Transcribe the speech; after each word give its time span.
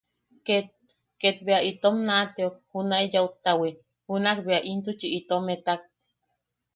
Ket... 0.45 0.67
ket 1.21 1.37
bea 1.45 1.59
itom 1.71 1.97
naʼateok 2.07 2.55
junae 2.71 3.05
yaʼuttawi, 3.13 3.69
junak 4.07 4.37
bea 4.45 4.65
intuchi 4.71 5.07
itom 5.19 5.45
etak. 5.55 5.81